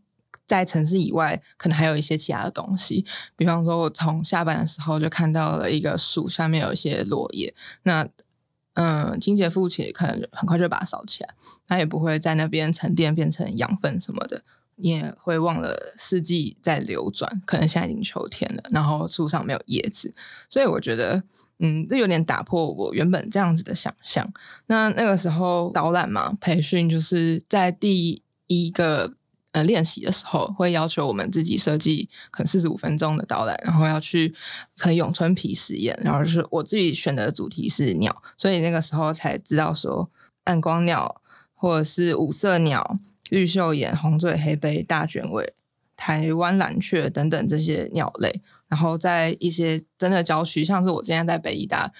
[0.46, 3.06] 在城市以外可能还有一些其他的东西。
[3.36, 8.04] 比方说，我从下班的时候就看到了一个树下面有一些落叶，那
[8.72, 11.32] 嗯，清洁父亲可能很快就把它扫起来，
[11.68, 14.42] 它也不会在那边沉淀变成养分什么的，
[14.74, 20.12] 你也会忘了四季在流转，可能现在已经秋天了，然后树上没有叶子，
[20.50, 21.22] 所以我觉得。
[21.60, 24.28] 嗯，这有点打破我原本这样子的想象。
[24.66, 29.14] 那那个时候导览嘛，培训就是在第一个
[29.52, 34.34] 呃练习的时候，会要求我们自己设计可能四十五分钟的导览，然后要去
[34.76, 40.10] 可能永春皮实验，然后就是我自己选的主题是鸟，所以那个时候才知道说
[40.44, 41.22] 暗光鸟
[41.54, 42.98] 或者是五色鸟、
[43.30, 45.54] 绿袖眼、红嘴黑背、大卷尾、
[45.96, 48.42] 台湾蓝雀等等这些鸟类。
[48.68, 51.92] 然后在一些真的郊区，像是我今天在北医大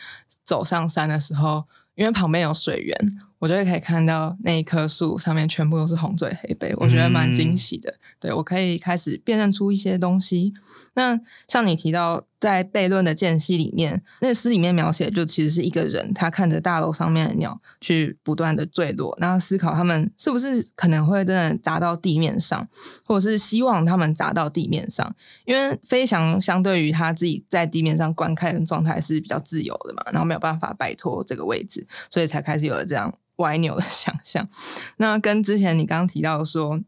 [0.42, 7.94] 走上山的时候，因为旁边有水源，我就会可以看到那一棵树上面全部都是红嘴黑背，我觉得蛮惊喜的。
[8.18, 10.52] 对我可以开始辨认出一些东西。
[10.94, 22.68] 那像你提到在悖论的间隙里面，那诗里面描写就其实是一个人，他看着大楼上面的鸟去不断的坠落，然后思考他们是不是可能会真的砸到地面上，
[23.06, 34.46] 或者是希望他们砸到地面上，因为飞翔相对于他自己在地面上观看的状态是比较自由的嘛，然后没有办法摆脱这个位置，所以才开始有了这样歪扭的 想象。
[34.98, 36.78] 那跟之前你刚刚提到说。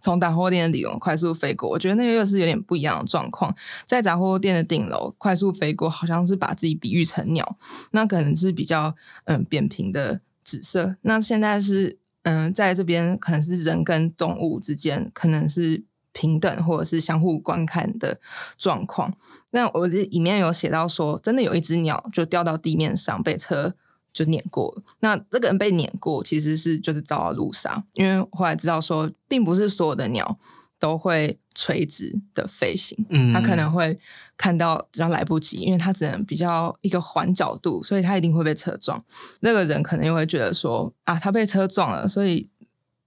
[0.00, 3.54] 从杂货店的顶楼快速飞过，我觉得那个又是有点不一样的状况。
[3.86, 7.56] 在杂货店的顶楼快速飞过，好像是把自己比喻成鸟，
[7.90, 10.96] 那可能是比较嗯扁平的紫色。
[11.02, 18.20] 那现在是嗯在这边可能是人跟动物之间可能是平等或者是相互观看的
[18.56, 19.14] 状况。
[19.50, 23.74] 那我这里面有写到说，真的有一只鸟就掉到地面上被车。
[24.16, 24.82] 就碾过了。
[25.00, 27.84] 那这个人被碾过，其实是就是遭到路杀。
[27.92, 30.38] 因为后来知道说，并不是所有的鸟
[30.78, 33.98] 都会垂直的飞行，嗯，他可能会
[34.38, 39.04] 看到比较来不及，因为他只能比较一个环角度，所以他一定会被车撞。
[39.40, 42.48] 那个人可能又会觉得说，啊，他被车撞了，所以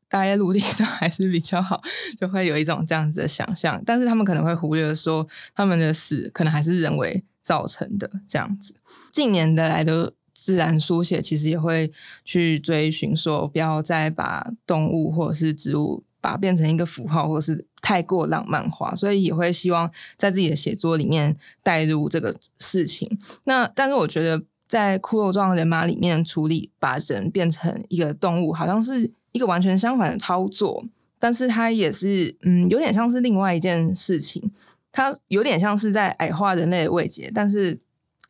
[0.07, 1.81] 待在陆地上 还是比较好，
[2.19, 3.81] 就会有一种这样子的想象。
[3.83, 8.75] 但是他们可能会忽略说，他们的死可能还是人为造成的这样子。
[9.11, 10.13] 近年的来的。
[10.41, 11.91] 自然书写其实也会
[12.23, 23.19] 去追寻，说不要再把动物或者是植物把变成一个符号，或是太过浪漫化，所以也会希望在自己的写作里面带入这个事情。
[23.43, 30.85] 那但是我觉得在骷髅状人马里面处理把人变成一个动物，好像是一个完全相反的操作，
[31.19, 34.51] 但是它也是嗯有点像是另外一件事情，
[34.91, 37.79] 它有点像是在矮化人类的位阶，但是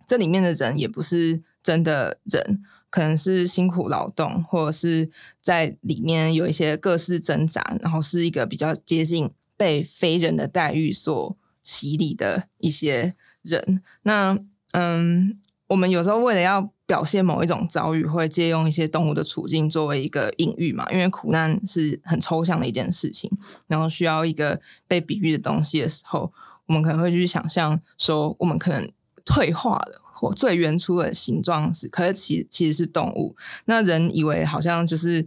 [0.05, 1.41] 这里面的人也不是。
[1.69, 13.83] 真的人可能是辛苦劳动，或者是在里面有一些各式挣扎，然后是一个比较接近被非人的待遇所洗礼的一些人。
[14.01, 14.35] 那
[14.71, 20.87] 嗯，我们有时候为了要表现某一种遭遇，会借用一些动物的处境作为一个隐喻嘛？
[20.91, 23.29] 因为苦难是很抽象的一件事情，
[23.67, 26.33] 然后需要一个被比喻的东西的时候，
[26.65, 28.91] 我们可能会去想象说，我们可能
[29.23, 30.01] 退化了。
[30.19, 33.35] 或最原初的形状是，可是其其实是动物。
[33.65, 35.25] 那人以为好像就是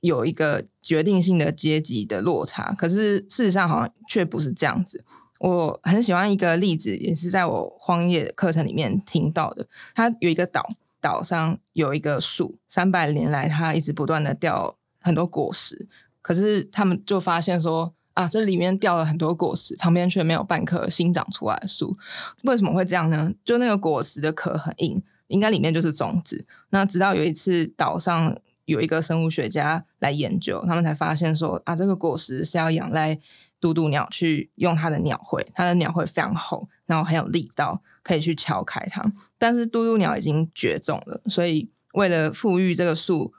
[0.00, 5.04] 有一个决定性的阶级的落差，可是事实上好像却不是这样子。
[5.38, 9.68] 我很喜欢一个例子，也是在我荒野课程里面听到的。
[9.94, 10.68] 它有一个岛，
[11.00, 15.86] 岛上有一个树，三百年来它一直不断的掉很多果实，
[16.20, 17.94] 可是他们就发现说。
[18.14, 21.96] 啊，这里面掉了很多果实，旁边却没有半棵新长出来的树，
[22.44, 23.32] 为什么会这样呢？
[23.44, 26.44] 就那个果实的壳很硬，应该里面就是种子。
[26.70, 33.18] 那直到有一次岛上有一个生物学家来研究，他们才发现说啊，这个果实是要仰赖
[33.58, 39.10] 嘟嘟鸟去用它的鸟喙，它的鸟喙非常厚，然后很有力道，可以去敲开它。
[39.38, 43.32] 但是嘟嘟鸟已经绝种了，所以为了富裕这个树，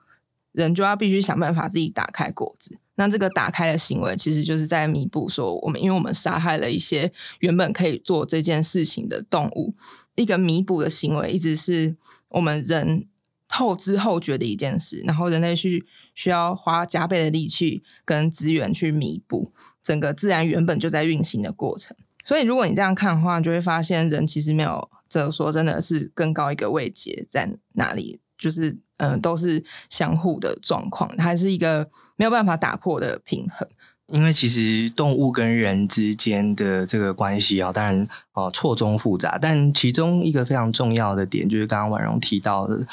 [0.52, 2.80] 人就要必须想办法自己打开果子。
[2.96, 9.74] 那这个打开的行为，其实就是在弥补说，我们因为我们杀害了一些原本可以做这件事情的动物，
[10.16, 11.96] 一个弥补的行为，一直是
[12.30, 13.08] 我们人
[13.50, 15.02] 后知后觉的一件事。
[15.08, 19.52] 然后人类去需要花加倍的力气跟资源去弥补
[19.82, 21.98] 整个自然原本就在运行的过程。
[22.24, 28.78] 所以，如果你这样看的话，就会发现人其实没有，这说真的是更高一个位阶在哪里，就是。
[28.98, 33.68] 嗯，都是相互的状况，它是一个没有办法打破的平衡。
[34.08, 42.86] 因为其实动物跟人之间的这个关系啊，当然哦错综复杂，但其中一个非常重要的点，就是刚刚婉容提到的，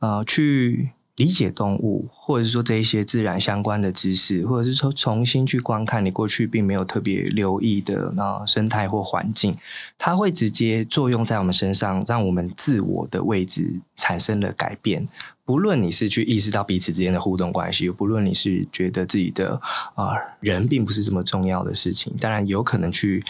[0.00, 0.90] 呃，去。
[1.18, 9.56] 理解动物，或者是说这一些自然相关的知识，或者是说重新去观看你过去并没有特别留意的那生态或环境，
[9.98, 15.04] 它会直接作用在我们身上，让我们自我的位置产生了改变。
[15.44, 19.60] 不论你是去意识到彼此之间的互动关系，不论你是觉得自己的
[19.94, 23.24] 啊人并不是这么重要的事情，当然有可能去。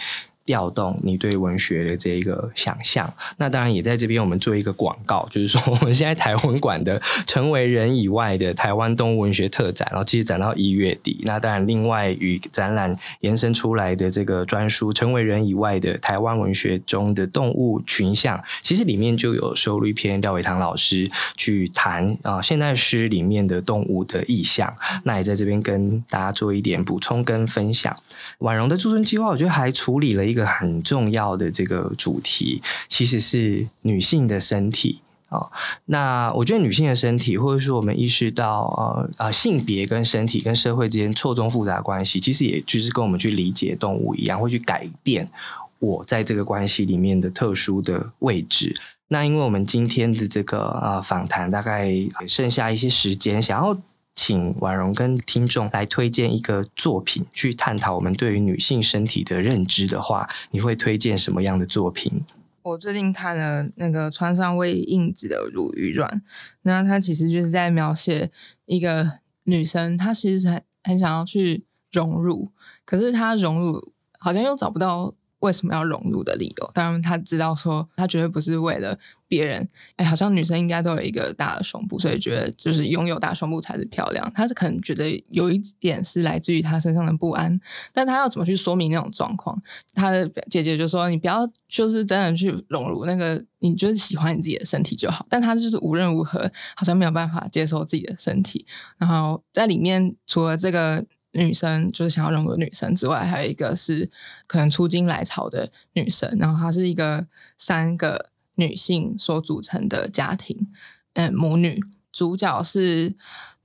[0.49, 11.21] 调动你对文学的这一个想象，那当然也在这边我们做一个广告， 就是说我们现在台文馆的成为人以外的台湾动物文学特展，然后其实展到一月底。
[11.25, 21.07] 那当然，另外与展览延伸出来的这个专书《成为人以外的台湾文学中的动物群像》，其实里面就有收录一篇廖伟堂老师
[21.37, 24.73] 去谈啊现代诗里面的动物的意象。
[25.03, 27.95] 那也在这边跟大家做一点补充跟分享。
[28.39, 30.38] 婉容的驻村计划，我觉得还处理了一个。
[30.39, 35.51] 个很重要的这个主题，其实是女性的身体哦，
[35.85, 45.29] 那我觉得女性的身体，或者说我们意识到呃啊性别跟身体跟社会之间错综复杂关系，其实也就是跟我们去理解动物一样，会去改变
[45.77, 48.75] 我在这个关系里面的特殊的位置。
[49.09, 51.91] 那因为我们今天的这个呃访谈大概
[52.27, 53.75] 剩下一些时间，想要
[54.21, 62.25] 请婉容跟听众来推荐一个作品，去探讨我们对于女性身体的认知的话，你会推荐什么样的作品？
[62.63, 66.21] 我最近看了那个穿上为印子的乳与卵，
[66.63, 68.29] 那它其实就是在描写
[68.65, 72.49] 一个女生，她其实很很想要去融入，
[72.83, 75.15] 可是她融入好像又找不到。
[75.39, 76.69] 为什么要融入的理由？
[76.73, 78.99] 当然，他知道说他绝对不是为了
[79.29, 79.65] 别人。
[79.95, 84.29] 哎，好像女生应该都有一个大的胸部，所以觉得就是拥有大胸部才是漂亮。
[84.35, 87.57] 她是可能觉得有一点是来自于她身上的不安，
[87.93, 89.57] 但她要怎么去说明那种状况？
[89.93, 98.65] 她的姐姐就说：“你不要就是真的去融入那个，你就是喜欢你自己的身体就好。”但她就是无论如何好像没有办法接受自己的身体。
[98.97, 101.05] 然后在里面，除了这个。
[101.33, 104.09] 女生就是想要融入女生之外，还有一个是
[104.47, 110.67] 可能出经来潮的女生，然后她是一个三个女性所组成的家庭，
[111.13, 111.81] 嗯，母女。
[112.11, 113.15] 主角是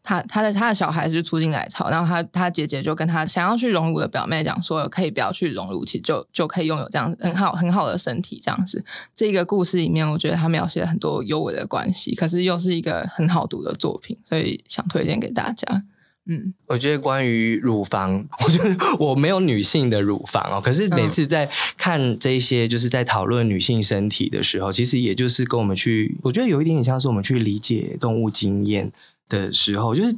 [0.02, 8.84] 她，她的她的小孩是出经来潮，然后她她姐姐就跟她想要去融入的表妹讲说，可以不要去融入，其实就就可以拥有这样很好很好的身体这样子。
[9.14, 15.84] 这个故事里面，我觉得她描写了很多优美的关系，可是又是一个很好读的作品，所以想推荐给大家。
[16.26, 20.60] 嗯，我觉得关于乳房， 我觉得我没有女性的乳房哦。
[20.60, 28.90] 可是每次在看这些，就是在讨论女性身体的时候，其实也就是跟我们去，我觉得有一点点像是我们去理解动物经验。
[29.28, 30.14] 的时候，就是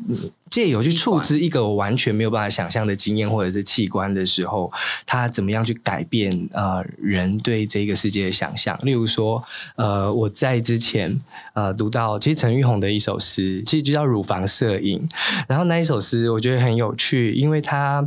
[0.51, 4.71] 借由去触知一个我完全没有办法想象的经验或者是器官的时候，
[5.07, 8.79] 它怎么样去改变呃人对这个世界的想象？
[8.83, 9.43] 例如说，
[9.77, 11.17] 呃，我在之前
[11.55, 15.07] 呃读到其实陈玉红的一首诗，其实就叫《乳房摄影》，
[15.49, 18.07] 然后那一首诗我觉得很有趣，因为他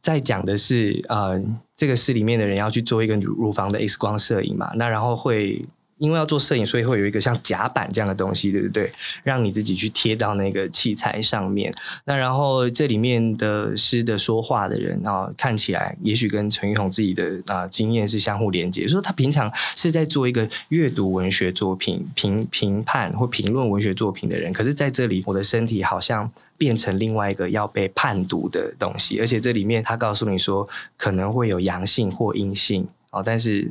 [0.00, 1.40] 在讲的是呃
[1.76, 5.64] 这个诗里面的人要去做一个乳房的 X 光摄影嘛，那然后会。
[6.02, 8.90] 因为要做摄影，所以会有一个像夹板这样的东西，对不对？
[9.22, 11.72] 让你自己去贴到那个器材上面。
[12.06, 18.84] 那然后这里面的诗的说话的人啊，看起来也许跟陈玉红自己的啊经验是相互连接。
[18.88, 26.28] 说他平常是在做一个阅读文学作品、评评判或评论文学作品的人，可是在这里，我的身体好像
[26.58, 29.20] 变成另外一个要被判读的东西。
[29.20, 33.70] 而且这里面他告诉你说，可能会有阳性或阴性哦，但是。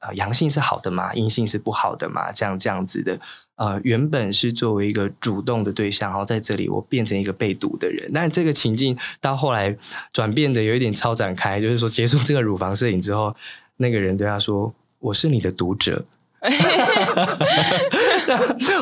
[0.00, 1.12] 呃，阳性是好的嘛？
[1.12, 2.32] 阴性是不好的嘛？
[2.32, 3.20] 这样这样子的，
[3.56, 8.10] 呃，原本是作为一个主动的对象，然后在这里我变成一个被读的人。
[8.14, 9.76] 但这个情境到后来
[10.12, 13.36] 转变的有一点超展开，就是说结束这个乳房摄影之后，
[13.76, 16.04] 那个人对他说：“我是你的读者。”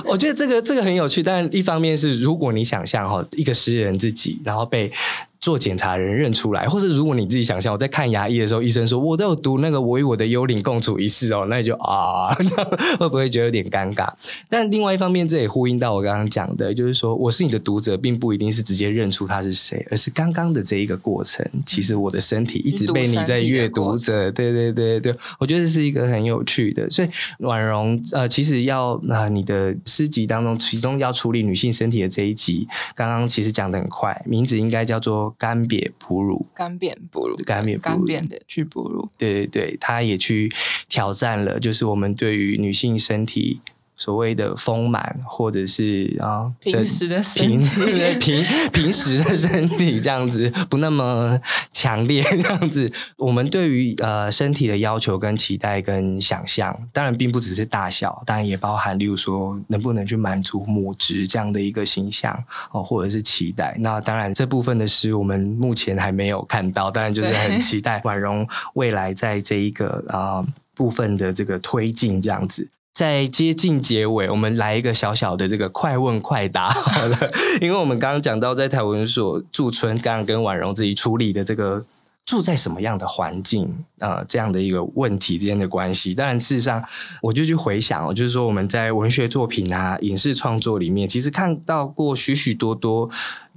[0.07, 4.93] 我觉得这个这个很有趣，但一方面是如果你想象哈，一个诗人自己，然后被。
[5.41, 12.35] 做检查人认出来，或者如果你自己想象，我在看牙医的时候，医生说我都有读那个《我与我的幽灵共处一室》哦，那你就啊，
[12.99, 14.13] 会不会觉得有点尴尬？
[14.49, 24.33] 但另外一方面，这也呼应到我刚刚讲的，就是说我是你的读者，并不一定是直接认出他是谁，而是刚刚的这一个过程，其实我的身体一直被你在阅读着。
[24.33, 26.91] 对对对对，我觉得这是一个很有趣的。
[26.91, 27.09] 所以
[27.39, 32.67] 婉容呃，其实要啊，你的诗集当中，其中要处理女性身体的这一集，
[32.97, 35.28] 刚刚其实讲的很快，名字应该叫做。
[35.31, 40.51] 干瘪哺乳，干瘪哺乳，干瘪干瘪的去哺乳，对对对，他也去
[40.89, 43.61] 挑战了，就是我们对于女性身体。
[43.99, 47.71] 所谓的丰满，或者是啊平时的身体，
[48.19, 51.39] 平平时的身体这样子不那么
[51.73, 52.91] 强烈这样子。
[53.17, 62.33] 我们对于呃身体的要求跟期待跟想象，当然并不只是大小，当然也包含，例如说能不能去满足母职这样的一个形象
[62.71, 63.77] 哦，或者是期待。
[63.81, 72.69] 那当然这部分的诗我们目前还没有看到，当然就是很期待 婉容未来在这一个啊部分的这个推进这样子。
[72.99, 77.17] 在接近结尾，我们来一个小小的这个快问快答 好了，
[77.61, 81.87] 因为我们刚刚讲到在台文所驻村，刚刚跟婉容自己处理的这个
[82.27, 86.13] 住在什么样的环境啊这样的一个问题之间的关系。
[86.13, 86.85] 当然，事实上
[87.23, 93.09] 我就去回想，就是说我们在文学作品啊、影视创作里面，其实看到过许许多多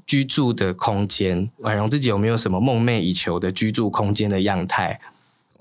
[0.06, 1.50] 居住的空间。
[1.58, 5.00] 婉容自己有没有什么梦寐以求的居住空间的样态？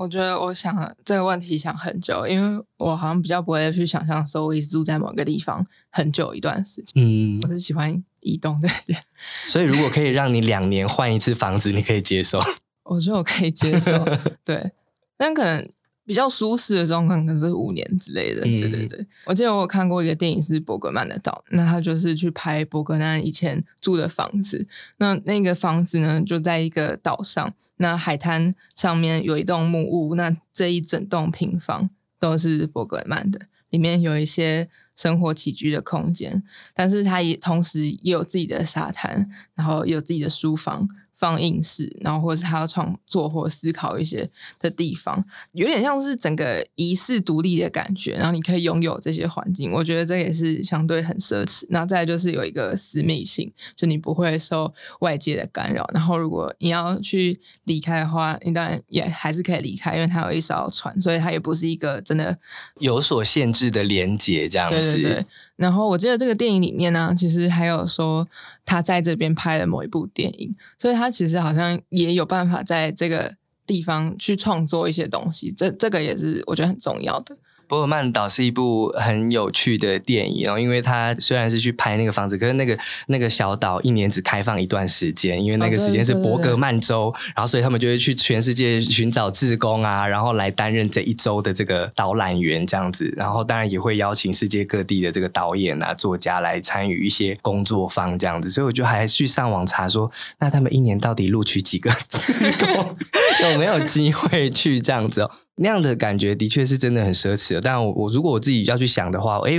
[0.00, 6.94] 我觉得我想这个问题想很久，因为我好像比较不会去想象说我一直住在某个地方很久一段时间。
[7.04, 8.98] 嗯，我是喜欢移动的人，
[9.44, 12.40] 所以如果可以让你两年换一次房子，你可以接受？
[12.84, 13.92] 我觉得我可以接受，
[14.42, 14.72] 对，
[15.18, 15.70] 但可能。
[16.10, 18.40] 比较舒适的状况可能是五年之类的。
[18.40, 24.66] 对对对，我记得我有看过一个电影是伯格曼的岛，那他就是去拍伯格曼以前住的房子。
[24.98, 31.88] 那那个房子呢，就在一个岛上，那海滩上面有一栋木屋，那这一整栋平房
[32.18, 36.42] 都是伯格曼的，里面有一些生活起居的空间，
[36.74, 40.88] 但是他也同时也有自己的沙滩，然后有自己的书房。
[41.20, 44.26] 放映室，然后或者是他要创作或思考一些
[44.58, 48.14] 的地方，有点像是整个遗世独立的感觉。
[48.14, 51.66] 然后你可以拥有这些环境，我觉得这也是相对很奢侈。
[51.68, 55.86] 然后再就是有一个私密性，就你不会受外界的干扰。
[55.92, 62.38] 然后如果你要去离开的话，你当然也还是可以离开，因为它有一艘船，所以它也不是一个真的
[62.78, 65.22] 有所限制的连接这样子。
[65.60, 68.26] 然后我记得这个电影里面呢，其实还有说
[68.64, 73.36] 他在这边拍了某一部电影，所以他其实好像也有办法在这个
[73.66, 77.36] 地方去创作一些东西，这这个也是我觉得很重要的。
[77.70, 100.10] 伯尔曼岛是一部很有趣的电影哦，因为它虽然是去拍那个房子，可是那个那个小岛一年只开放一段时间，因为那个时间是伯格曼州，然后所以他们就会去全世界寻找志工啊，然后来担任这一周的这个导览员这样子，然后当然也会邀请世界各地的这个导演啊、作家来参与一些工作坊这样子，所以我就还去上网查说，
[100.40, 102.96] 那他们一年到底录取几个志工，
[103.52, 105.30] 有没有机会去这样子哦？
[105.62, 109.52] 那样的感觉的确是真的很奢侈，但我我如果我自己要去想的话，哎，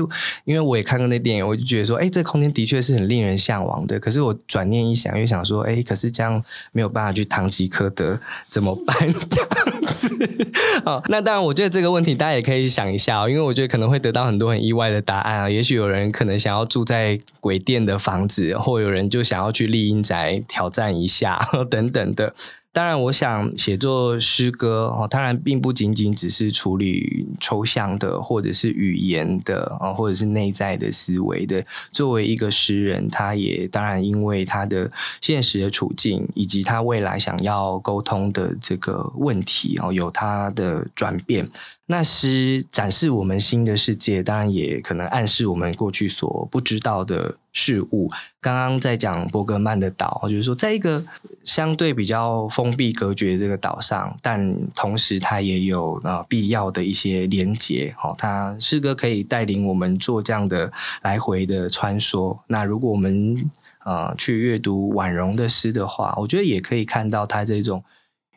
[0.45, 3.99] 因为我也看过那电影，我就觉得说，哎，这空间的确是很令人向往的。
[3.99, 8.19] 可是我转念一想，又想说，哎，可是这样没有办法去堂吉诃德
[8.49, 8.97] 怎么办？
[9.29, 10.51] 这样子
[10.85, 15.49] 哦，那当然，我觉得这个问题大家也可以想一下哦，因为我觉得可能会得到很多很意外的答案啊。
[15.49, 22.33] 也许有人可能想要住在鬼店的房子，或有人就想要去丽英宅挑战一下 等等的。
[22.73, 31.65] 当然，我想写作诗歌哦，当然并不仅仅只是处理抽象的，或者是语言的啊，或者是内在的思维的。
[31.91, 41.45] 作为一个诗人，他也当然因为他的现实的处境，以及他未来想要沟通的这个问题哦，有他的转变。
[41.87, 48.09] 那诗展示我们新的世界，当然也可能暗示我们过去所不知道的事物。
[48.39, 51.03] 刚刚在讲伯格曼的岛，就是说，在一个
[51.43, 57.93] 相对比较封闭隔绝这个岛上，但同时它也有呃必要的一些连接。
[57.97, 60.71] 好，它诗歌可以带领我们做这样的
[61.01, 62.37] 来回的穿梭。
[62.47, 63.49] 那如果我们
[63.85, 67.83] 呃去阅读婉容的诗的话，我觉得也可以看到它这种。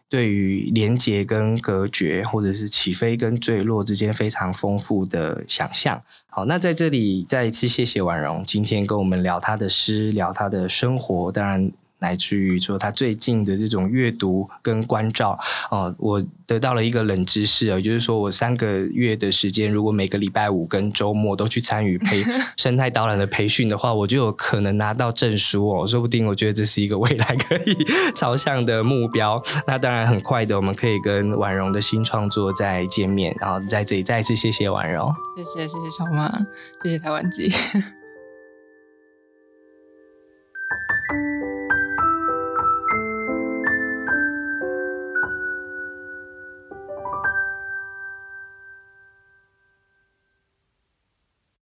[0.09, 6.03] 对于连接跟隔绝，或者是起飞跟坠落之间非常丰富的想象。
[6.29, 11.73] 好，那在这里再一次谢谢婉容，今天跟我们聊他的诗，聊他的生活，当然。
[12.05, 15.39] 来自于说他最近的这种阅读跟关照
[15.71, 22.23] 哦，我得到了一个冷知识啊，就是说我三个月的时间，如果每个礼拜五跟周末都去参与培
[22.59, 27.75] 生态导览的培训的话，我就有可能拿到证书哦，说不定我觉得这是一个未来可以
[28.15, 29.43] 朝向的目标。
[29.67, 36.31] 那当然很快的，我们可以跟婉容的新创作再见面，然后在这里再一次谢谢婉容，谢谢谢谢小马，
[36.83, 37.51] 谢谢台湾记。